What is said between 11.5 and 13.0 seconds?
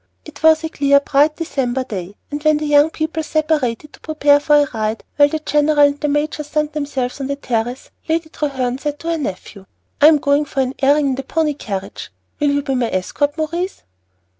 carriage. Will you be my